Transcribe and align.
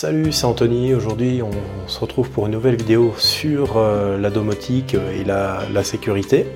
Salut, 0.00 0.30
c'est 0.30 0.44
Anthony. 0.44 0.94
Aujourd'hui, 0.94 1.42
on, 1.42 1.88
se 1.88 1.98
retrouve 1.98 2.30
pour 2.30 2.46
une 2.46 2.52
nouvelle 2.52 2.76
vidéo 2.76 3.16
sur 3.18 3.78
euh, 3.78 4.16
la 4.16 4.30
domotique 4.30 4.94
et 4.94 5.24
la, 5.24 5.82
sécurité. 5.82 6.46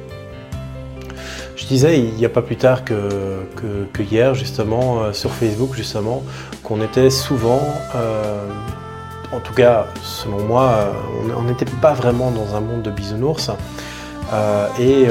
Je 1.56 1.66
disais 1.66 1.98
il 1.98 2.14
n'y 2.14 2.24
a 2.24 2.28
pas 2.28 2.42
plus 2.42 2.54
tard 2.54 2.84
que, 2.84 3.44
hier, 3.98 4.36
justement, 4.36 5.02
euh, 5.02 5.12
sur 5.12 5.32
Facebook, 5.32 5.74
justement, 5.74 6.22
qu'on 6.62 6.80
était 6.82 7.10
souvent, 7.10 7.62
euh, 7.96 8.46
en 9.32 9.40
tout 9.40 9.54
cas, 9.54 9.88
selon 10.04 10.44
moi, 10.44 10.92
on 11.36 11.42
n'était 11.42 11.66
pas 11.80 11.94
vraiment 11.94 12.30
dans 12.30 12.54
un 12.54 12.60
monde 12.60 12.82
de 12.82 12.92
bisounours. 12.92 13.50
Et 14.78 15.06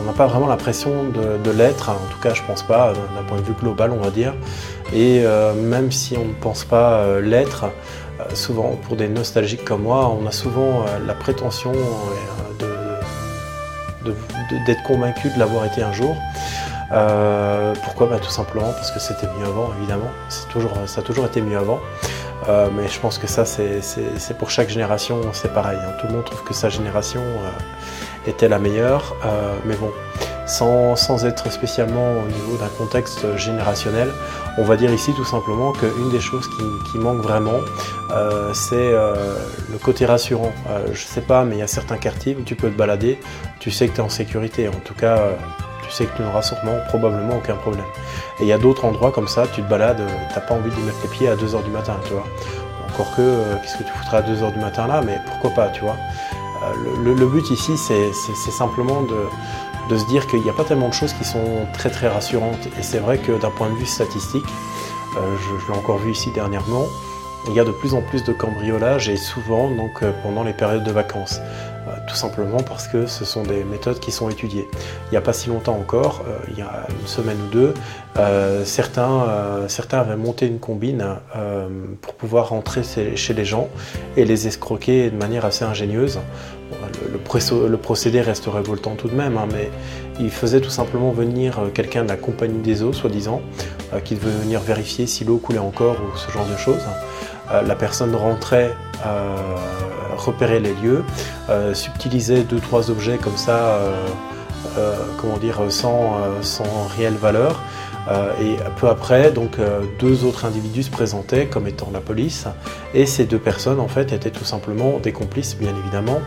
on 0.00 0.04
n'a 0.04 0.12
pas 0.12 0.26
vraiment 0.26 0.46
l'impression 0.46 1.04
de, 1.04 1.50
l'être, 1.50 1.90
en 1.90 2.10
tout 2.10 2.18
cas 2.20 2.34
je 2.34 2.42
pense 2.42 2.62
pas, 2.62 2.92
d'un 2.92 3.22
point 3.24 3.38
de 3.38 3.44
vue 3.44 3.54
global 3.60 3.92
on 3.92 4.02
va 4.02 4.10
dire. 4.10 4.34
Et 4.92 5.22
euh, 5.24 5.54
même 5.54 5.92
si 5.92 6.16
on 6.16 6.24
ne 6.24 6.34
pense 6.34 6.64
pas 6.64 6.94
euh, 6.94 7.20
l'être, 7.20 7.64
euh, 7.64 8.24
souvent 8.34 8.76
pour 8.82 8.96
des 8.96 9.08
nostalgiques 9.08 9.64
comme 9.64 9.82
moi, 9.82 10.08
on 10.08 10.26
a 10.26 10.32
souvent 10.32 10.84
la 11.06 11.14
prétention 11.14 11.72
d'être 14.66 14.82
convaincu 14.82 15.30
de 15.30 15.38
l'avoir 15.38 15.64
été 15.64 15.82
un 15.82 15.92
jour. 15.92 16.16
pourquoi? 17.84 18.08
Bah, 18.08 18.18
Tout 18.20 18.30
simplement 18.30 18.72
parce 18.72 18.90
que 18.90 18.98
c'était 18.98 19.28
mieux 19.38 19.46
avant, 19.46 19.70
évidemment. 19.78 20.10
Toujours, 20.50 20.72
ça 20.86 21.00
a 21.00 21.04
toujours 21.04 21.26
été 21.26 21.40
mieux 21.40 21.56
avant. 21.56 21.78
Mais 22.48 22.88
je 22.88 22.98
pense 23.00 23.18
que 23.18 23.26
ça, 23.26 23.44
c'est 23.44 24.38
pour 24.38 24.50
chaque 24.50 24.68
génération, 24.68 25.20
c'est 25.32 25.52
pareil. 25.52 25.78
Hein. 25.80 25.92
Tout 26.00 26.06
le 26.06 26.14
monde 26.14 26.24
trouve 26.24 26.42
que 26.44 26.54
sa 26.54 26.68
génération 26.68 27.22
était 28.26 28.48
la 28.48 28.58
meilleure. 28.58 29.14
mais 29.64 29.76
bon, 29.76 29.92
sans, 30.50 31.24
être 31.24 31.50
spécialement 31.50 32.12
au 32.22 32.26
niveau 32.26 32.56
d'un 32.58 32.68
contexte 32.68 33.36
générationnel. 33.36 34.08
On 34.58 34.64
va 34.64 34.76
dire 34.76 34.92
ici 34.92 35.12
tout 35.14 35.24
simplement 35.24 35.72
qu'une 35.72 36.10
des 36.10 36.20
choses 36.20 36.48
qui, 36.90 36.98
manque 36.98 37.22
vraiment, 37.22 37.60
euh, 38.10 38.52
c'est 38.52 38.74
euh, 38.76 39.14
le 39.70 39.78
côté 39.78 40.06
rassurant. 40.06 40.52
Euh, 40.68 40.88
je 40.92 41.00
sais 41.00 41.20
pas, 41.20 41.44
mais 41.44 41.56
il 41.56 41.58
y 41.60 41.62
a 41.62 41.68
certains 41.68 41.98
quartiers 41.98 42.36
où 42.38 42.42
tu 42.42 42.56
peux 42.56 42.68
te 42.68 42.76
balader, 42.76 43.18
tu 43.60 43.70
sais 43.70 43.88
que 43.88 43.94
tu 43.94 43.98
es 43.98 44.04
en 44.04 44.08
sécurité. 44.08 44.68
En 44.68 44.80
tout 44.84 44.94
cas, 44.94 45.20
tu 45.90 45.96
sais 45.96 46.06
que 46.06 46.16
tu 46.16 46.22
n'auras 46.22 46.42
sûrement, 46.42 46.78
probablement 46.88 47.36
aucun 47.36 47.56
problème. 47.56 47.84
Et 48.38 48.44
il 48.44 48.46
y 48.46 48.52
a 48.52 48.58
d'autres 48.58 48.84
endroits 48.84 49.12
comme 49.12 49.28
ça, 49.28 49.46
tu 49.52 49.62
te 49.62 49.68
balades, 49.68 50.00
t'as 50.32 50.40
pas 50.40 50.54
envie 50.54 50.70
d'y 50.70 50.80
mettre 50.80 50.98
les 51.02 51.08
pieds 51.08 51.28
à 51.28 51.36
2h 51.36 51.62
du 51.64 51.70
matin, 51.70 51.96
tu 52.04 52.12
vois. 52.12 52.24
Encore 52.88 53.14
que, 53.14 53.56
qu'est-ce 53.62 53.76
que 53.76 53.82
tu 53.82 53.92
foutras 53.92 54.18
à 54.18 54.22
2h 54.22 54.52
du 54.52 54.58
matin 54.58 54.86
là, 54.86 55.02
mais 55.04 55.20
pourquoi 55.26 55.50
pas, 55.50 55.68
tu 55.68 55.82
vois. 55.82 55.96
le, 57.02 57.26
but 57.26 57.50
ici, 57.50 57.76
c'est 57.76 58.12
simplement 58.50 59.02
de, 59.02 59.26
de 59.90 59.98
se 59.98 60.06
dire 60.06 60.26
qu'il 60.26 60.40
n'y 60.40 60.50
a 60.50 60.52
pas 60.52 60.64
tellement 60.64 60.88
de 60.88 60.94
choses 60.94 61.12
qui 61.12 61.24
sont 61.24 61.66
très 61.72 61.90
très 61.90 62.08
rassurantes. 62.08 62.66
Et 62.78 62.82
c'est 62.82 62.98
vrai 62.98 63.18
que 63.18 63.32
d'un 63.32 63.50
point 63.50 63.68
de 63.68 63.74
vue 63.74 63.86
statistique, 63.86 64.46
euh, 65.16 65.36
je, 65.36 65.72
l'ai 65.72 65.78
encore 65.78 65.98
vu 65.98 66.12
ici 66.12 66.30
dernièrement, 66.30 66.86
il 67.48 67.54
y 67.54 67.60
a 67.60 67.64
de 67.64 67.72
plus 67.72 67.94
en 67.94 68.02
plus 68.02 68.22
de 68.22 68.32
cambriolages 68.32 69.08
et 69.08 69.16
souvent 69.16 69.70
donc 69.70 70.02
euh, 70.02 70.12
pendant 70.22 70.44
les 70.44 70.52
périodes 70.52 70.84
de 70.84 70.92
vacances. 70.92 71.40
Euh, 72.10 72.16
tout 72.16 72.16
simplement 72.16 72.62
parce 72.62 72.88
que 72.88 73.06
ce 73.06 73.24
sont 73.24 73.42
des 73.42 73.64
méthodes 73.64 74.00
qui 74.00 74.10
sont 74.10 74.28
étudiées. 74.30 74.66
Il 75.06 75.10
n'y 75.12 75.16
a 75.16 75.20
pas 75.20 75.32
si 75.32 75.48
longtemps 75.48 75.76
encore, 75.76 76.22
il 76.48 76.58
y 76.58 76.62
a 76.62 76.86
une 76.88 77.06
semaine 77.06 77.36
ou 77.46 77.50
deux, 77.50 77.74
certains, 78.64 79.26
certains 79.68 80.00
avaient 80.00 80.16
monté 80.16 80.46
une 80.46 80.58
combine 80.58 81.04
pour 82.00 82.14
pouvoir 82.14 82.48
rentrer 82.48 82.82
chez 82.82 83.34
les 83.34 83.44
gens 83.44 83.68
et 84.16 84.24
les 84.24 84.46
escroquer 84.46 85.10
de 85.10 85.16
manière 85.16 85.44
assez 85.44 85.64
ingénieuse 85.64 86.18
le, 87.12 87.76
procédé 87.76 88.20
reste 88.20 88.46
révoltant 88.46 88.94
tout 88.94 89.08
de 89.08 89.14
même, 89.14 89.36
hein, 89.36 89.46
mais 89.52 89.70
il 90.18 90.30
faisait 90.30 90.60
tout 90.60 90.70
simplement 90.70 91.10
venir 91.10 91.58
euh, 91.58 91.68
quelqu'un 91.68 92.04
de 92.04 92.08
la 92.08 92.16
compagnie 92.16 92.60
des 92.60 92.82
eaux, 92.82 92.92
soi-disant, 92.92 93.40
euh, 93.92 94.00
qui 94.00 94.14
devait 94.14 94.30
venir 94.30 94.60
vérifier 94.60 95.06
si 95.06 95.24
l'eau 95.24 95.38
coulait 95.38 95.58
encore 95.58 95.96
ou 95.96 96.16
ce 96.16 96.30
genre 96.30 96.46
de 96.46 96.56
choses. 96.56 96.82
Euh, 97.52 97.62
la 97.62 97.74
personne 97.74 98.14
rentrait, 98.14 98.70
repérait 100.20 100.60
les 100.60 100.74
lieux, 100.74 101.04
subtilisait 101.74 102.42
deux 102.42 102.60
trois 102.60 102.90
objets 102.90 103.18
comme 103.18 103.36
ça, 103.36 103.80
comment 105.18 105.38
dire, 105.38 105.60
sans, 105.70 106.18
sans 106.42 106.86
réelle 106.96 107.14
valeur. 107.14 107.60
et 108.40 108.56
peu 108.76 108.88
après, 108.88 109.32
donc 109.32 109.56
deux 109.98 110.24
autres 110.24 110.44
individus 110.44 110.84
se 110.84 110.90
présentaient 110.90 111.46
comme 111.46 111.66
étant 111.66 111.90
la 111.92 112.00
police, 112.00 112.46
et 112.94 113.06
ces 113.06 113.24
deux 113.24 113.38
personnes 113.38 113.80
en 113.80 113.88
fait 113.88 114.12
étaient 114.12 114.30
tout 114.30 114.44
simplement 114.44 114.98
des 114.98 115.12
complices, 115.12 115.56
bien 115.56 115.72
évidemment, 115.82 116.20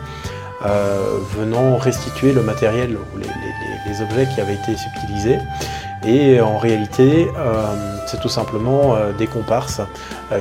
euh, 0.66 1.18
venant 1.36 1.76
restituer 1.76 2.32
le 2.32 2.40
matériel 2.40 2.96
ou 2.96 3.18
les, 3.18 4.00
objets 4.00 4.26
qui 4.34 4.40
avaient 4.40 4.54
été 4.54 4.74
subtilisés. 4.76 5.38
Et 6.06 6.40
en 6.40 6.58
réalité, 6.58 7.28
euh, 7.36 7.74
c'est 8.06 8.20
tout 8.20 8.28
simplement 8.28 8.94
euh, 8.94 9.12
des 9.12 9.26
comparses 9.26 9.80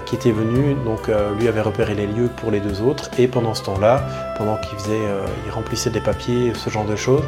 qui 0.06 0.16
étaient 0.16 0.31
venus, 0.31 0.75
donc 0.85 1.12
lui 1.38 1.47
avait 1.47 1.62
repéré 1.62 1.94
les 1.94 2.07
lieux 2.07 2.29
pour 2.38 2.50
les 2.50 2.62
deux 2.62 2.81
autres, 2.81 3.12
et 3.19 3.28
pendant 3.28 3.53
ce 3.53 3.63
temps-là, 3.63 4.01
pendant 4.38 4.57
qu'il 4.57 4.79
faisait, 4.79 5.01
il 5.46 5.51
remplissait 5.51 5.91
des 5.91 6.00
papiers, 6.00 6.53
ce 6.56 6.69
genre 6.72 6.85
de 6.85 6.96
choses, 6.96 7.22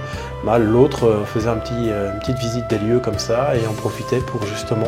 bah, 0.45 0.57
l'autre 0.57 1.23
faisait 1.25 1.49
un 1.49 1.57
petit, 1.57 1.89
une 1.89 2.19
petite 2.19 2.39
visite 2.39 2.67
des 2.69 2.79
lieux 2.79 2.99
comme 2.99 3.19
ça 3.19 3.55
et 3.55 3.67
en 3.67 3.73
profitait 3.73 4.19
pour 4.19 4.43
justement 4.47 4.87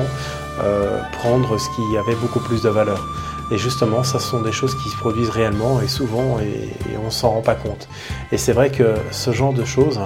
prendre 1.11 1.59
ce 1.59 1.69
qui 1.75 1.97
avait 1.97 2.15
beaucoup 2.15 2.39
plus 2.39 2.63
de 2.63 2.69
valeur. 2.69 3.05
Et 3.49 3.57
justement, 3.57 4.03
ça 4.03 4.19
sont 4.19 4.41
des 4.41 4.51
choses 4.51 4.75
qui 4.75 4.89
se 4.89 4.97
produisent 4.97 5.29
réellement 5.29 5.79
et 5.81 5.87
souvent, 5.87 6.39
et, 6.39 6.97
on 7.01 7.05
ne 7.05 7.09
s'en 7.09 7.29
rend 7.29 7.41
pas 7.41 7.55
compte. 7.55 7.87
Et 8.31 8.37
c'est 8.37 8.51
vrai 8.51 8.69
que 8.69 8.95
ce 9.11 9.31
genre 9.31 9.53
de 9.53 9.63
choses 9.63 10.01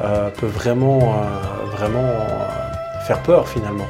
euh, 0.00 0.30
peut 0.30 0.46
vraiment, 0.46 1.00
euh, 1.00 1.76
vraiment 1.76 2.08
faire 3.06 3.22
peur 3.22 3.48
finalement. 3.48 3.86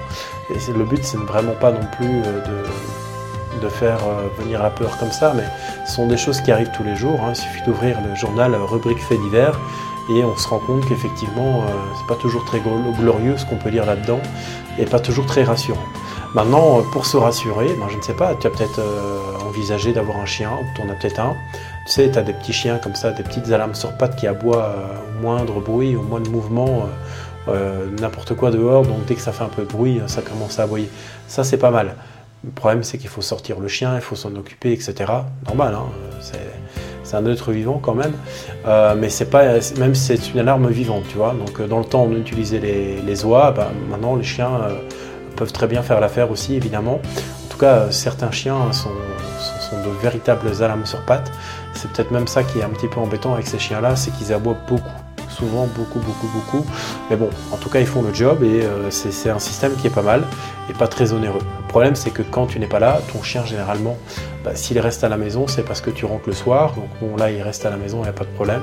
Et 0.50 0.72
le 0.72 0.84
but, 0.84 1.04
c'est 1.04 1.16
vraiment 1.18 1.54
pas 1.60 1.72
non 1.72 1.86
plus 1.96 2.22
euh, 2.24 2.40
de, 2.44 3.60
de 3.60 3.68
faire 3.68 3.98
venir 4.38 4.62
la 4.62 4.70
peur 4.70 4.96
comme 4.98 5.12
ça, 5.12 5.32
mais 5.34 5.44
ce 5.86 5.94
sont 5.94 6.06
des 6.06 6.16
choses 6.16 6.40
qui 6.40 6.52
arrivent 6.52 6.72
tous 6.76 6.84
les 6.84 6.96
jours. 6.96 7.20
Hein. 7.24 7.32
Il 7.34 7.36
suffit 7.36 7.62
d'ouvrir 7.64 7.98
le 8.06 8.14
journal 8.14 8.54
rubrique 8.54 9.02
fait 9.02 9.16
divers 9.18 9.58
et 10.10 10.22
on 10.24 10.36
se 10.36 10.48
rend 10.48 10.58
compte 10.58 10.86
qu'effectivement, 10.86 11.64
c'est 11.98 12.06
pas 12.06 12.20
toujours 12.20 12.44
très 12.44 12.60
glorieux 12.60 13.38
ce 13.38 13.46
qu'on 13.46 13.56
peut 13.56 13.70
lire 13.70 13.86
là-dedans 13.86 14.20
et 14.78 14.84
pas 14.84 15.00
toujours 15.00 15.24
très 15.24 15.44
rassurant. 15.44 15.86
Maintenant, 16.34 16.80
euh, 16.80 16.82
pour 16.82 17.06
se 17.06 17.16
rassurer, 17.16 17.76
ben, 17.78 17.86
je 17.88 17.96
ne 17.96 18.02
sais 18.02 18.12
pas, 18.12 18.34
tu 18.34 18.48
as 18.48 18.50
peut-être 18.50 18.80
euh, 18.80 19.20
envisagé 19.46 19.92
d'avoir 19.92 20.18
un 20.18 20.26
chien, 20.26 20.50
ou 20.50 20.64
tu 20.74 20.82
en 20.82 20.90
as 20.90 20.94
peut-être 20.94 21.20
un. 21.20 21.36
Tu 21.86 21.92
sais, 21.92 22.10
tu 22.10 22.18
as 22.18 22.22
des 22.22 22.32
petits 22.32 22.52
chiens 22.52 22.78
comme 22.78 22.96
ça, 22.96 23.12
des 23.12 23.22
petites 23.22 23.52
alarmes 23.52 23.76
sur 23.76 23.96
pattes 23.96 24.16
qui 24.16 24.26
aboient 24.26 24.64
euh, 24.64 24.96
au 25.16 25.22
moindre 25.22 25.60
bruit, 25.60 25.94
au 25.94 26.02
moindre 26.02 26.28
mouvement, 26.32 26.88
n'importe 28.00 28.34
quoi 28.34 28.50
dehors. 28.50 28.84
Donc 28.84 29.04
dès 29.06 29.14
que 29.14 29.20
ça 29.20 29.32
fait 29.32 29.44
un 29.44 29.48
peu 29.48 29.62
de 29.62 29.68
bruit, 29.68 30.00
ça 30.06 30.22
commence 30.22 30.58
à 30.58 30.64
aboyer. 30.64 30.88
Ça, 31.28 31.44
c'est 31.44 31.58
pas 31.58 31.70
mal. 31.70 31.94
Le 32.44 32.50
problème, 32.50 32.82
c'est 32.82 32.98
qu'il 32.98 33.08
faut 33.08 33.22
sortir 33.22 33.58
le 33.58 33.68
chien, 33.68 33.94
il 33.94 34.02
faut 34.02 34.16
s'en 34.16 34.34
occuper, 34.36 34.72
etc. 34.72 34.94
Normal, 35.46 35.74
hein, 35.74 35.86
c'est 37.02 37.16
un 37.16 37.26
être 37.26 37.52
vivant 37.52 37.78
quand 37.80 37.94
même. 37.94 38.12
mais 38.98 39.08
c'est 39.08 39.30
pas, 39.30 39.44
même 39.78 39.94
c'est 39.94 40.32
une 40.32 40.40
alarme 40.40 40.68
vivante, 40.68 41.04
tu 41.08 41.16
vois. 41.16 41.34
Donc 41.34 41.60
dans 41.66 41.78
le 41.78 41.84
temps, 41.84 42.02
on 42.02 42.12
utilisait 42.16 42.58
les, 42.58 43.00
les 43.00 43.24
oies, 43.24 43.52
ben, 43.52 43.68
maintenant 43.90 44.16
les 44.16 44.24
chiens 44.24 44.50
peuvent 45.34 45.52
très 45.52 45.66
bien 45.66 45.82
faire 45.82 46.00
l'affaire 46.00 46.30
aussi, 46.30 46.54
évidemment. 46.54 47.00
En 47.44 47.48
tout 47.48 47.58
cas, 47.58 47.90
certains 47.90 48.30
chiens 48.30 48.72
sont, 48.72 48.90
de 48.90 50.02
véritables 50.02 50.50
alarmes 50.60 50.86
sur 50.86 51.04
pattes. 51.04 51.30
C'est 51.74 51.90
peut-être 51.90 52.10
même 52.10 52.26
ça 52.26 52.44
qui 52.44 52.60
est 52.60 52.62
un 52.62 52.68
petit 52.68 52.88
peu 52.88 53.00
embêtant 53.00 53.34
avec 53.34 53.46
ces 53.46 53.58
chiens-là, 53.58 53.96
c'est 53.96 54.12
qu'ils 54.12 54.32
aboient 54.32 54.56
beaucoup 54.68 54.82
souvent 55.34 55.66
beaucoup 55.66 55.98
beaucoup 56.00 56.28
beaucoup. 56.28 56.66
Mais 57.10 57.16
bon 57.16 57.30
en 57.52 57.56
tout 57.56 57.68
cas 57.68 57.80
ils 57.80 57.86
font 57.86 58.02
le 58.02 58.12
job 58.14 58.42
et 58.42 58.62
euh, 58.62 58.90
c'est 58.90 59.30
un 59.30 59.38
système 59.38 59.74
qui 59.76 59.86
est 59.86 59.94
pas 59.94 60.02
mal 60.02 60.22
et 60.70 60.72
pas 60.72 60.88
très 60.88 61.12
onéreux. 61.12 61.42
Le 61.62 61.68
problème 61.68 61.94
c'est 61.94 62.10
que 62.10 62.22
quand 62.22 62.46
tu 62.46 62.58
n'es 62.58 62.66
pas 62.66 62.78
là 62.78 63.00
ton 63.12 63.22
chien 63.22 63.44
généralement 63.44 63.96
bah, 64.44 64.52
s'il 64.54 64.78
reste 64.78 65.04
à 65.04 65.08
la 65.08 65.16
maison 65.16 65.46
c'est 65.46 65.64
parce 65.64 65.80
que 65.80 65.90
tu 65.90 66.04
rentres 66.04 66.28
le 66.28 66.34
soir. 66.34 66.74
Donc 66.74 66.88
bon 67.00 67.16
là 67.16 67.30
il 67.30 67.42
reste 67.42 67.66
à 67.66 67.70
la 67.70 67.76
maison 67.76 67.98
il 67.98 68.04
n'y 68.04 68.08
a 68.08 68.12
pas 68.12 68.24
de 68.24 68.34
problème. 68.34 68.62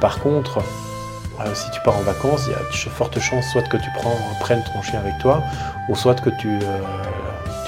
Par 0.00 0.20
contre 0.20 0.60
euh, 1.40 1.54
si 1.54 1.70
tu 1.70 1.80
pars 1.84 1.96
en 1.96 2.02
vacances, 2.02 2.46
il 2.46 2.52
y 2.52 2.54
a 2.54 2.58
de 2.58 2.90
fortes 2.90 3.20
chances 3.20 3.46
soit 3.52 3.62
que 3.62 3.76
tu 3.76 3.88
prennes 4.40 4.62
ton 4.74 4.82
chien 4.82 4.98
avec 4.98 5.18
toi, 5.20 5.42
ou 5.88 5.94
soit 5.94 6.16
que 6.16 6.30
tu, 6.30 6.48
euh, 6.48 6.80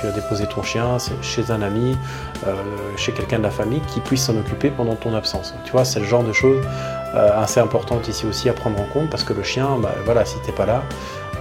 tu 0.01 0.07
as 0.07 0.13
déposé 0.13 0.47
ton 0.47 0.63
chien 0.63 0.97
chez 1.21 1.51
un 1.51 1.61
ami, 1.63 1.97
euh, 2.47 2.55
chez 2.97 3.13
quelqu'un 3.13 3.39
de 3.39 3.43
la 3.43 3.51
famille 3.51 3.83
qui 3.83 4.01
puisse 4.01 4.25
s'en 4.25 4.37
occuper 4.37 4.71
pendant 4.71 4.95
ton 4.95 5.15
absence. 5.15 5.55
Tu 5.65 5.73
vois, 5.73 5.85
c'est 5.85 6.01
le 6.01 6.07
genre 6.07 6.25
de 6.25 6.33
choses 6.33 6.65
assez 7.13 7.59
importantes 7.59 8.07
ici 8.07 8.25
aussi 8.25 8.49
à 8.49 8.53
prendre 8.53 8.81
en 8.81 8.85
compte 8.85 9.11
parce 9.11 9.25
que 9.25 9.33
le 9.33 9.43
chien, 9.43 9.79
bah, 9.83 9.93
voilà, 10.05 10.25
si 10.25 10.37
t'es 10.47 10.53
pas 10.53 10.65
là, 10.65 10.83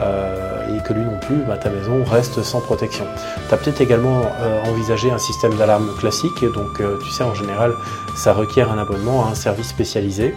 et 0.02 0.82
que 0.84 0.94
lui 0.94 1.04
non 1.04 1.20
plus, 1.20 1.44
bah, 1.48 1.58
ta 1.58 1.70
maison 1.70 2.04
reste 2.04 2.42
sans 2.42 2.60
protection. 2.60 3.06
Tu 3.48 3.54
as 3.54 3.58
peut-être 3.58 3.82
également 3.82 4.22
envisagé 4.66 5.12
un 5.12 5.20
système 5.20 5.54
d'alarme 5.56 5.94
classique, 6.00 6.44
donc 6.56 6.82
tu 7.04 7.12
sais 7.12 7.24
en 7.24 7.36
général 7.36 7.74
ça 8.16 8.34
requiert 8.34 8.72
un 8.72 8.80
abonnement 8.80 9.26
à 9.26 9.30
un 9.30 9.36
service 9.36 9.68
spécialisé. 9.68 10.34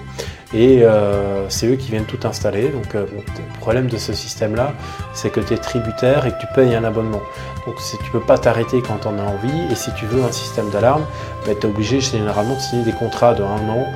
Et 0.54 0.82
euh, 0.82 1.48
c'est 1.48 1.66
eux 1.66 1.76
qui 1.76 1.90
viennent 1.90 2.04
tout 2.04 2.26
installer. 2.26 2.68
Donc 2.68 2.94
euh, 2.94 3.06
le 3.14 3.58
problème 3.60 3.86
de 3.86 3.96
ce 3.96 4.12
système-là, 4.12 4.74
c'est 5.14 5.30
que 5.30 5.40
tu 5.40 5.54
es 5.54 5.56
tributaire 5.56 6.26
et 6.26 6.32
que 6.32 6.40
tu 6.40 6.46
payes 6.54 6.74
un 6.74 6.84
abonnement. 6.84 7.22
Donc 7.66 7.76
tu 7.76 7.96
ne 7.96 8.12
peux 8.12 8.20
pas 8.20 8.38
t'arrêter 8.38 8.82
quand 8.82 8.98
tu 9.00 9.08
en 9.08 9.18
as 9.18 9.22
envie. 9.22 9.72
Et 9.72 9.74
si 9.74 9.92
tu 9.94 10.04
veux 10.06 10.22
un 10.22 10.32
système 10.32 10.68
d'alarme, 10.70 11.04
bah, 11.46 11.52
tu 11.58 11.66
es 11.66 11.70
obligé 11.70 12.00
généralement 12.00 12.54
de 12.54 12.60
signer 12.60 12.84
des 12.84 12.92
contrats 12.92 13.34
de 13.34 13.42
un 13.42 13.68
an. 13.68 13.86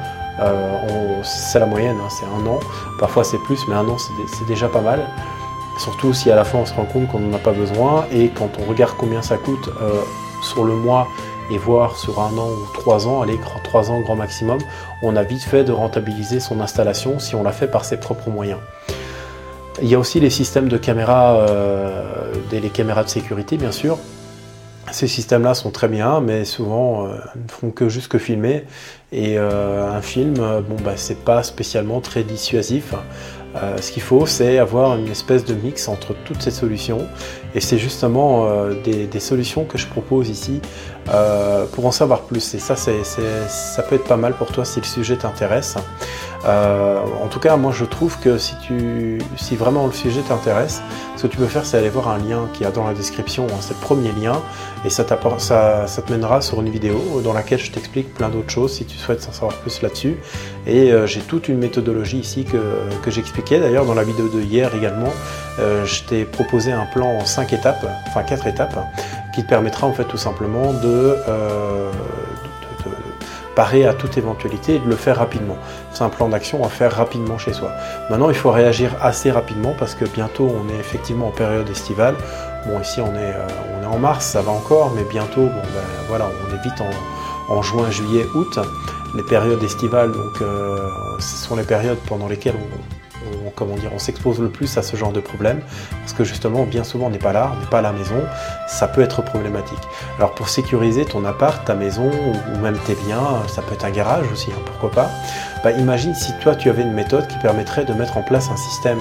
Euh, 0.40 1.22
c'est 1.22 1.58
la 1.58 1.66
moyenne, 1.66 1.96
hein, 2.02 2.08
c'est 2.10 2.26
un 2.26 2.46
an. 2.46 2.60
Parfois 2.98 3.24
c'est 3.24 3.38
plus, 3.38 3.60
mais 3.68 3.74
un 3.74 3.86
an 3.88 3.96
c'est 3.98 4.46
déjà 4.46 4.68
pas 4.68 4.82
mal. 4.82 5.06
Surtout 5.78 6.14
si 6.14 6.30
à 6.30 6.36
la 6.36 6.44
fin 6.44 6.58
on 6.58 6.66
se 6.66 6.72
rend 6.72 6.86
compte 6.86 7.08
qu'on 7.08 7.18
n'en 7.18 7.36
a 7.36 7.38
pas 7.38 7.52
besoin 7.52 8.06
et 8.10 8.30
quand 8.30 8.48
on 8.58 8.68
regarde 8.68 8.94
combien 8.96 9.20
ça 9.20 9.36
coûte 9.36 9.68
sur 10.42 10.64
le 10.64 10.72
mois 10.74 11.06
et 11.50 11.58
voir 11.58 11.96
sur 11.96 12.20
un 12.20 12.36
an 12.38 12.48
ou 12.48 12.66
trois 12.74 13.06
ans, 13.06 13.22
allez, 13.22 13.38
trois 13.64 13.90
ans 13.90 14.00
grand 14.00 14.16
maximum, 14.16 14.58
on 15.02 15.16
a 15.16 15.22
vite 15.22 15.42
fait 15.42 15.64
de 15.64 15.72
rentabiliser 15.72 16.40
son 16.40 16.60
installation 16.60 17.18
si 17.18 17.34
on 17.34 17.42
l'a 17.42 17.52
fait 17.52 17.68
par 17.68 17.84
ses 17.84 17.98
propres 17.98 18.30
moyens. 18.30 18.58
Il 19.82 19.88
y 19.88 19.94
a 19.94 19.98
aussi 19.98 20.20
les 20.20 20.30
systèmes 20.30 20.68
de 20.68 20.78
caméras, 20.78 21.36
euh, 21.40 22.32
les 22.50 22.70
caméras 22.70 23.04
de 23.04 23.08
sécurité 23.08 23.56
bien 23.56 23.72
sûr. 23.72 23.98
Ces 24.92 25.08
systèmes-là 25.08 25.54
sont 25.54 25.70
très 25.70 25.88
bien, 25.88 26.20
mais 26.20 26.44
souvent 26.44 27.06
euh, 27.06 27.16
ne 27.34 27.50
font 27.50 27.70
que 27.70 27.88
juste 27.88 28.08
que 28.08 28.18
filmer. 28.18 28.64
Et 29.12 29.36
euh, 29.36 29.90
un 29.90 30.00
film, 30.00 30.34
bon 30.34 30.76
bah 30.82 30.92
c'est 30.96 31.24
pas 31.24 31.42
spécialement 31.42 32.00
très 32.00 32.22
dissuasif. 32.22 32.94
Euh, 33.62 33.78
ce 33.80 33.90
qu'il 33.90 34.02
faut, 34.02 34.26
c'est 34.26 34.58
avoir 34.58 34.96
une 34.96 35.08
espèce 35.08 35.44
de 35.44 35.54
mix 35.54 35.88
entre 35.88 36.14
toutes 36.24 36.42
ces 36.42 36.50
solutions. 36.50 37.06
Et 37.54 37.60
c'est 37.60 37.78
justement 37.78 38.46
euh, 38.46 38.74
des, 38.82 39.20
solutions 39.20 39.64
que 39.64 39.78
je 39.78 39.86
propose 39.86 40.28
ici 40.28 40.60
euh, 41.08 41.64
pour 41.72 41.86
en 41.86 41.90
savoir 41.92 42.22
plus. 42.22 42.54
Et 42.54 42.58
ça, 42.58 42.76
ça 42.76 43.82
peut 43.82 43.94
être 43.94 44.04
pas 44.04 44.18
mal 44.18 44.34
pour 44.34 44.48
toi 44.48 44.64
si 44.64 44.80
le 44.80 44.84
sujet 44.84 45.16
t'intéresse. 45.16 45.76
en 46.44 47.28
tout 47.30 47.40
cas, 47.40 47.56
moi, 47.56 47.72
je 47.72 47.86
trouve 47.86 48.18
que 48.20 48.36
si, 48.36 49.56
vraiment 49.56 49.86
le 49.86 49.92
sujet 49.92 50.20
t'intéresse, 50.20 50.82
ce 51.16 51.22
que 51.22 51.28
tu 51.28 51.38
peux 51.38 51.46
faire, 51.46 51.64
c'est 51.64 51.78
aller 51.78 51.88
voir 51.88 52.08
un 52.08 52.18
lien 52.18 52.48
qui 52.52 52.64
est 52.64 52.72
dans 52.72 52.86
la 52.86 52.92
description. 52.92 53.46
Hein, 53.46 53.56
c'est 53.60 53.74
le 53.74 53.80
premier 53.80 54.12
lien. 54.12 54.42
Et 54.84 54.90
ça, 54.90 55.04
te 55.04 56.12
mènera 56.12 56.42
sur 56.42 56.60
une 56.60 56.68
vidéo 56.68 57.22
dans 57.24 57.32
laquelle 57.32 57.58
je 57.58 57.72
t'explique 57.72 58.12
plein 58.12 58.28
d'autres 58.28 58.50
choses 58.50 58.74
si 58.74 58.84
tu 58.84 58.98
souhaites 58.98 59.26
en 59.28 59.32
savoir 59.32 59.54
plus 59.54 59.80
là-dessus. 59.80 60.18
Et 60.66 60.92
j'ai 61.06 61.20
toute 61.20 61.48
une 61.48 61.58
méthodologie 61.58 62.18
ici 62.18 62.44
que, 62.44 63.10
j'explique 63.10 63.46
D'ailleurs, 63.50 63.84
dans 63.86 63.94
la 63.94 64.02
vidéo 64.02 64.28
de 64.28 64.40
hier 64.40 64.74
également, 64.74 65.12
euh, 65.58 65.84
je 65.84 66.02
t'ai 66.02 66.24
proposé 66.24 66.72
un 66.72 66.86
plan 66.86 67.06
en 67.06 67.24
5 67.24 67.52
étapes, 67.52 67.86
enfin 68.08 68.22
4 68.22 68.46
étapes, 68.46 68.78
qui 69.34 69.42
te 69.42 69.48
permettra 69.48 69.86
en 69.86 69.92
fait 69.92 70.04
tout 70.04 70.16
simplement 70.16 70.74
euh, 70.84 71.90
de, 71.90 72.90
parer 73.54 73.86
à 73.86 73.94
toute 73.94 74.18
éventualité 74.18 74.74
et 74.74 74.78
de 74.78 74.88
le 74.88 74.96
faire 74.96 75.16
rapidement. 75.16 75.56
C'est 75.92 76.04
un 76.04 76.10
plan 76.10 76.28
d'action 76.28 76.62
à 76.64 76.68
faire 76.68 76.92
rapidement 76.92 77.38
chez 77.38 77.54
soi. 77.54 77.70
Maintenant, 78.10 78.28
il 78.28 78.36
faut 78.36 78.50
réagir 78.50 78.90
assez 79.00 79.30
rapidement 79.30 79.74
parce 79.78 79.94
que 79.94 80.04
bientôt 80.04 80.52
on 80.52 80.68
est 80.74 80.78
effectivement 80.78 81.28
en 81.28 81.32
période 81.32 81.68
estivale. 81.70 82.16
Bon, 82.66 82.80
ici 82.80 83.00
on 83.00 83.14
est, 83.14 83.34
euh, 83.34 83.46
on 83.78 83.82
est 83.82 83.86
en 83.86 83.98
mars, 83.98 84.26
ça 84.26 84.42
va 84.42 84.50
encore, 84.50 84.92
mais 84.94 85.04
bientôt, 85.04 85.42
bon, 85.42 85.62
ben, 85.62 85.86
voilà, 86.08 86.28
on 86.46 86.54
est 86.54 86.62
vite 86.62 86.82
en 87.48 87.62
juin, 87.62 87.90
juillet, 87.90 88.26
août 88.34 88.58
les 89.16 89.22
périodes 89.22 89.62
estivales, 89.62 90.12
donc 90.12 90.38
ce 91.18 91.36
sont 91.36 91.56
les 91.56 91.64
périodes 91.64 91.98
pendant 92.06 92.28
lesquelles 92.28 92.54
on, 92.54 92.78
on 93.94 93.98
s'expose 93.98 94.40
le 94.40 94.48
plus 94.48 94.76
à 94.76 94.82
ce 94.82 94.96
genre 94.96 95.12
de 95.12 95.20
problème 95.20 95.60
parce 96.00 96.12
que 96.12 96.24
justement, 96.24 96.64
bien 96.64 96.84
souvent, 96.84 97.06
on 97.06 97.10
n'est 97.10 97.18
pas 97.18 97.32
là, 97.32 97.52
on 97.54 97.60
n'est 97.60 97.70
pas 97.70 97.78
à 97.78 97.82
la 97.82 97.92
maison, 97.92 98.22
ça 98.68 98.88
peut 98.88 99.00
être 99.00 99.22
problématique. 99.22 99.78
Alors 100.18 100.34
pour 100.34 100.48
sécuriser 100.48 101.04
ton 101.04 101.24
appart, 101.24 101.64
ta 101.64 101.74
maison 101.74 102.10
ou 102.10 102.58
même 102.58 102.78
tes 102.86 102.94
biens, 103.06 103.42
ça 103.48 103.62
peut 103.62 103.74
être 103.74 103.84
un 103.84 103.90
garage 103.90 104.30
aussi, 104.32 104.50
hein, 104.52 104.60
pourquoi 104.66 104.90
pas. 104.90 105.10
Bah, 105.64 105.72
imagine 105.72 106.14
si 106.14 106.32
toi 106.40 106.54
tu 106.54 106.70
avais 106.70 106.82
une 106.82 106.92
méthode 106.92 107.26
qui 107.28 107.38
permettrait 107.38 107.84
de 107.84 107.92
mettre 107.92 108.16
en 108.16 108.22
place 108.22 108.50
un 108.50 108.56
système 108.56 108.98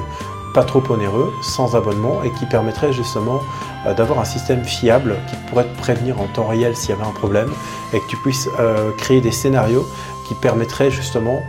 pas 0.56 0.64
trop 0.64 0.82
onéreux, 0.90 1.34
sans 1.42 1.76
abonnement 1.76 2.24
et 2.24 2.32
qui 2.32 2.46
permettrait 2.46 2.94
justement 2.94 3.42
euh, 3.86 3.94
d'avoir 3.94 4.20
un 4.20 4.26
système 4.26 4.64
fiable 4.64 5.18
qui 5.30 5.36
pourrait 5.48 5.66
te 5.66 5.78
prévenir 5.78 6.22
en 6.22 6.28
temps 6.28 6.48
réel 6.48 6.78
s'il 6.78 6.92
y 6.92 6.94
avait 6.94 7.04
un 7.04 7.12
problème 7.12 7.50
et 7.94 8.00
que 8.00 8.08
tu 8.08 8.16
puisses 8.16 8.48
euh, 8.58 8.92
créer 8.98 9.20
des 9.20 9.32
scénarios 9.32 9.86
qui 10.26 10.34
permettraient 10.36 10.90
justement 10.90 11.42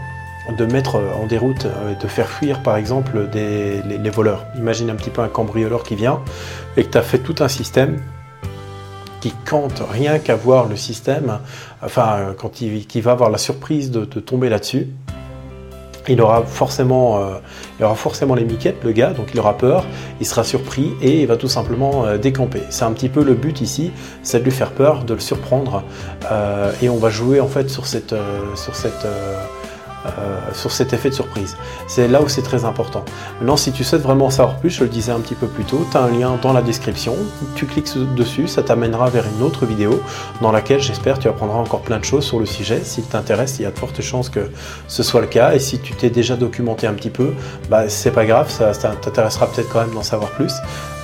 de 0.58 0.66
mettre 0.66 0.96
en 0.96 1.26
déroute, 1.26 1.66
euh, 1.66 1.94
de 1.94 2.08
faire 2.08 2.28
fuir 2.28 2.64
par 2.64 2.76
exemple 2.76 3.30
des, 3.30 3.80
les, 3.82 4.10
voleurs. 4.10 4.44
Imagine 4.58 4.90
un 4.90 4.96
petit 4.96 5.10
peu 5.10 5.22
un 5.22 5.28
cambrioleur 5.28 5.84
qui 5.84 5.94
vient 5.94 6.20
et 6.76 6.82
que 6.82 6.90
tu 6.90 6.98
as 6.98 7.02
fait 7.02 7.18
tout 7.18 7.36
un 7.38 7.48
système 7.48 8.02
qui 9.20 9.32
compte 9.48 9.82
rien 9.88 10.18
qu'à 10.18 10.34
voir 10.34 10.66
le 10.68 10.76
système, 10.76 11.38
enfin 11.80 12.34
quand 12.36 12.60
il, 12.60 13.02
va 13.02 13.12
avoir 13.12 13.30
la 13.30 13.38
surprise 13.38 13.92
de, 13.92 14.04
tomber 14.04 14.48
là-dessus, 14.48 14.88
il 16.12 16.20
aura 16.20 16.42
forcément, 16.42 17.18
euh, 17.18 17.38
il 17.78 17.84
aura 17.84 17.94
forcément 17.94 18.34
les 18.34 18.44
miquettes, 18.44 18.82
le 18.84 18.92
gars, 18.92 19.10
donc 19.10 19.30
il 19.32 19.40
aura 19.40 19.56
peur, 19.56 19.84
il 20.20 20.26
sera 20.26 20.44
surpris 20.44 20.92
et 21.02 21.22
il 21.22 21.26
va 21.26 21.36
tout 21.36 21.48
simplement 21.48 22.06
euh, 22.06 22.18
décamper. 22.18 22.62
C'est 22.70 22.84
un 22.84 22.92
petit 22.92 23.08
peu 23.08 23.22
le 23.22 23.34
but 23.34 23.60
ici, 23.60 23.92
c'est 24.22 24.40
de 24.40 24.44
lui 24.44 24.50
faire 24.50 24.72
peur, 24.72 25.04
de 25.04 25.14
le 25.14 25.20
surprendre, 25.20 25.82
et 26.82 26.88
on 26.88 26.96
va 26.96 27.10
jouer 27.10 27.40
en 27.40 27.46
fait 27.46 27.70
sur 27.70 27.86
cette, 27.86 28.14
sur 28.54 28.74
cette 28.74 29.06
euh, 30.18 30.38
sur 30.52 30.72
cet 30.72 30.92
effet 30.92 31.10
de 31.10 31.14
surprise. 31.14 31.56
C'est 31.86 32.08
là 32.08 32.22
où 32.22 32.28
c'est 32.28 32.42
très 32.42 32.64
important. 32.64 33.04
Maintenant, 33.40 33.56
si 33.56 33.72
tu 33.72 33.84
souhaites 33.84 34.02
vraiment 34.02 34.26
en 34.26 34.30
savoir 34.30 34.56
plus, 34.56 34.70
je 34.70 34.84
le 34.84 34.90
disais 34.90 35.12
un 35.12 35.20
petit 35.20 35.34
peu 35.34 35.46
plus 35.46 35.64
tôt, 35.64 35.86
tu 35.90 35.96
as 35.96 36.02
un 36.02 36.10
lien 36.10 36.38
dans 36.42 36.52
la 36.52 36.62
description, 36.62 37.14
tu 37.54 37.66
cliques 37.66 37.92
dessus, 38.14 38.48
ça 38.48 38.62
t'amènera 38.62 39.10
vers 39.10 39.24
une 39.36 39.42
autre 39.42 39.66
vidéo 39.66 40.02
dans 40.40 40.52
laquelle 40.52 40.80
j'espère 40.80 41.18
tu 41.18 41.28
apprendras 41.28 41.58
encore 41.58 41.80
plein 41.80 41.98
de 41.98 42.04
choses 42.04 42.24
sur 42.24 42.38
le 42.38 42.46
sujet. 42.46 42.80
Si 42.84 43.02
t'intéresse, 43.02 43.56
il 43.58 43.62
y 43.62 43.66
a 43.66 43.70
de 43.70 43.78
fortes 43.78 44.00
chances 44.00 44.28
que 44.28 44.50
ce 44.88 45.02
soit 45.02 45.20
le 45.20 45.26
cas. 45.26 45.54
Et 45.54 45.58
si 45.58 45.78
tu 45.78 45.94
t'es 45.94 46.10
déjà 46.10 46.36
documenté 46.36 46.86
un 46.86 46.94
petit 46.94 47.10
peu, 47.10 47.34
bah, 47.70 47.88
c'est 47.88 48.10
pas 48.10 48.24
grave, 48.24 48.50
ça, 48.50 48.72
t'intéressera 48.72 49.46
peut-être 49.46 49.68
quand 49.68 49.80
même 49.80 49.94
d'en 49.94 50.02
savoir 50.02 50.30
plus. 50.30 50.52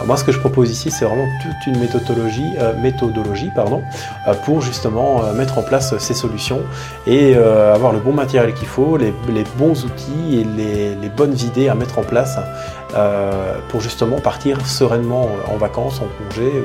moi, 0.04 0.16
ce 0.16 0.24
que 0.24 0.32
je 0.32 0.38
propose 0.38 0.70
ici, 0.70 0.90
c'est 0.90 1.04
vraiment 1.04 1.26
toute 1.42 1.74
une 1.74 1.80
méthodologie, 1.80 2.52
euh, 2.58 2.74
méthodologie 2.80 3.50
pardon, 3.54 3.82
euh, 4.26 4.34
pour 4.44 4.60
justement 4.60 5.32
mettre 5.34 5.58
en 5.58 5.62
place 5.62 5.96
ces 5.98 6.14
solutions 6.14 6.60
et 7.06 7.34
avoir 7.36 7.92
le 7.92 7.98
bon 7.98 8.12
matériel 8.12 8.54
qu'il 8.54 8.68
faut 8.68 8.91
les, 8.96 9.12
bons 9.58 9.84
outils 9.84 10.40
et 10.40 10.44
les, 10.44 11.08
bonnes 11.08 11.36
idées 11.38 11.68
à 11.68 11.74
mettre 11.74 11.98
en 11.98 12.02
place 12.02 12.38
euh, 12.94 13.58
pour 13.68 13.80
justement 13.80 14.20
partir 14.20 14.64
sereinement 14.66 15.28
en 15.52 15.56
vacances, 15.56 16.00
en 16.00 16.08
congé, 16.24 16.64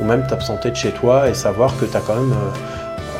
ou, 0.00 0.04
même 0.04 0.26
t'absenter 0.26 0.70
de 0.70 0.76
chez 0.76 0.92
toi 0.92 1.28
et 1.28 1.34
savoir 1.34 1.76
que 1.78 1.84
tu 1.84 1.96
as 1.96 2.00
quand 2.00 2.16
même 2.16 2.34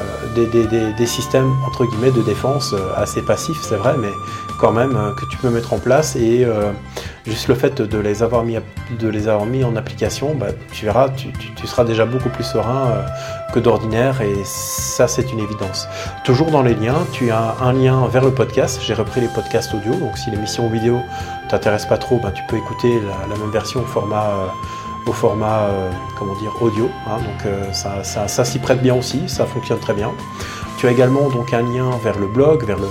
euh, 0.02 0.92
des, 0.96 1.06
systèmes 1.06 1.52
entre 1.66 1.84
guillemets 1.84 2.10
de 2.10 2.22
défense 2.22 2.72
euh, 2.72 2.92
assez 2.96 3.22
passifs, 3.22 3.60
c'est 3.62 3.76
vrai, 3.76 3.94
mais 3.98 4.10
quand 4.58 4.72
même 4.72 4.96
que 5.16 5.24
tu 5.26 5.36
peux 5.38 5.50
mettre 5.50 5.72
en 5.72 5.78
place 5.78 6.14
et 6.16 6.46
juste 7.26 7.48
le 7.48 7.54
fait 7.54 7.80
de 7.80 7.98
les 7.98 8.22
avoir 8.22 8.44
mis, 8.44 8.56
de 8.98 9.08
les 9.08 9.28
avoir 9.28 9.46
mis 9.46 9.64
en 9.64 9.76
application, 9.76 10.34
bah, 10.34 10.48
tu 10.72 10.84
verras, 10.84 11.08
tu, 11.10 11.30
seras 11.66 11.84
déjà 11.84 12.04
beaucoup 12.04 12.28
plus 12.28 12.44
serein 12.44 12.88
euh, 12.88 13.02
que 13.52 13.60
d'ordinaire 13.60 14.20
et 14.20 14.34
ça 14.44 15.06
c'est 15.06 15.32
une 15.32 15.38
évidence. 15.38 15.86
Toujours 16.24 16.50
dans 16.50 16.62
les 16.62 16.74
liens, 16.74 17.06
tu 17.12 17.30
as 17.30 17.56
un 17.60 17.72
lien 17.72 18.06
vers 18.08 18.24
le 18.24 18.32
podcast. 18.32 18.80
J'ai 18.82 18.94
repris 18.94 19.20
les 19.20 19.28
podcasts 19.28 19.72
audio, 19.74 19.94
donc 19.94 20.18
si 20.18 20.30
l'émission 20.30 20.68
vidéo 20.68 21.00
t'intéresse 21.48 21.86
pas 21.86 21.98
trop, 21.98 22.18
bah, 22.18 22.32
tu 22.32 22.42
peux 22.48 22.56
écouter 22.56 23.00
la, 23.00 23.36
même 23.36 23.50
version 23.50 23.80
au 23.80 23.86
format, 23.86 24.26
euh, 24.26 24.46
au 25.06 25.12
format 25.12 25.62
euh, 25.62 25.90
comment 26.18 26.34
dire, 26.34 26.52
audio. 26.60 26.88
Hein. 27.06 27.18
donc 27.18 27.72
ça, 27.72 28.04
ça, 28.04 28.28
ça 28.28 28.44
s'y 28.44 28.58
prête 28.58 28.82
bien 28.82 28.94
aussi, 28.94 29.28
ça 29.28 29.46
fonctionne 29.46 29.78
très 29.78 29.94
bien. 29.94 30.12
Tu 30.78 30.86
as 30.86 30.90
également 30.90 31.28
donc 31.28 31.52
un 31.52 31.62
lien 31.62 31.90
vers 32.02 32.18
le 32.18 32.26
blog, 32.26 32.64
vers 32.64 32.78
le 32.78 32.88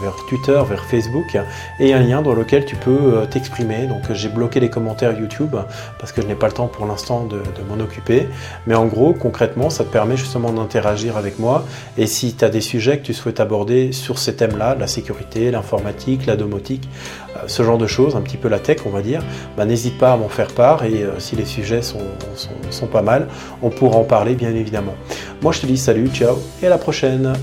vers 0.00 0.16
Twitter, 0.28 0.60
vers 0.68 0.84
Facebook, 0.84 1.38
et 1.80 1.94
un 1.94 2.00
lien 2.00 2.22
dans 2.22 2.34
lequel 2.34 2.64
tu 2.64 2.76
peux 2.76 2.90
euh, 2.90 3.26
t'exprimer. 3.26 3.86
Donc 3.86 4.12
j'ai 4.12 4.28
bloqué 4.28 4.60
les 4.60 4.70
commentaires 4.70 5.18
YouTube 5.18 5.56
parce 5.98 6.12
que 6.12 6.22
je 6.22 6.26
n'ai 6.26 6.34
pas 6.34 6.46
le 6.46 6.52
temps 6.52 6.66
pour 6.66 6.86
l'instant 6.86 7.24
de, 7.24 7.40
m'en 7.68 7.82
occuper. 7.82 8.28
Mais 8.66 8.74
en 8.74 8.86
gros, 8.86 9.12
concrètement, 9.12 9.70
ça 9.70 9.84
te 9.84 9.90
permet 9.90 10.16
justement 10.16 10.52
d'interagir 10.52 11.16
avec 11.16 11.38
moi. 11.38 11.64
Et 11.98 12.06
si 12.06 12.34
tu 12.34 12.44
as 12.44 12.48
des 12.48 12.60
sujets 12.60 12.98
que 12.98 13.04
tu 13.04 13.14
souhaites 13.14 13.40
aborder 13.40 13.92
sur 13.92 14.18
ces 14.18 14.36
thèmes-là, 14.36 14.76
la 14.78 14.86
sécurité, 14.86 15.50
l'informatique, 15.50 16.26
la 16.26 16.36
domotique, 16.36 16.88
euh, 17.36 17.40
ce 17.46 17.62
genre 17.62 17.78
de 17.78 17.86
choses, 17.86 18.16
un 18.16 18.22
petit 18.22 18.36
peu 18.36 18.48
la 18.48 18.58
tech, 18.58 18.78
on 18.86 18.90
va 18.90 19.02
dire, 19.02 19.22
bah, 19.56 19.64
n'hésite 19.64 19.98
pas 19.98 20.12
à 20.12 20.16
m'en 20.16 20.28
faire 20.28 20.48
part. 20.48 20.84
Et 20.84 21.02
euh, 21.02 21.18
si 21.18 21.36
les 21.36 21.44
sujets 21.44 21.82
sont, 21.82 22.00
sont 22.70 22.86
pas 22.86 23.02
mal, 23.02 23.28
on 23.62 23.70
pourra 23.70 23.98
en 23.98 24.04
parler 24.04 24.34
bien 24.34 24.54
évidemment. 24.54 24.94
Moi, 25.42 25.52
je 25.52 25.60
te 25.60 25.66
dis 25.66 25.76
salut, 25.76 26.08
ciao, 26.08 26.38
et 26.62 26.66
à 26.66 26.70
la 26.70 26.78
prochaine. 26.78 27.36